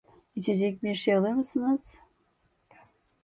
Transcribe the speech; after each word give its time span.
İçecek 0.35 0.83
bir 0.83 0.95
şey 0.95 1.15
alır 1.15 1.33
mısınız? 1.33 1.95